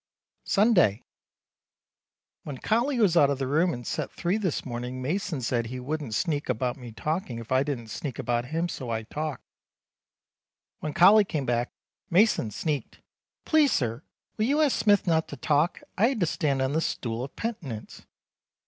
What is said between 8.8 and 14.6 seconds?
I talked. When Colly came back Mason sneaked, Please sir will you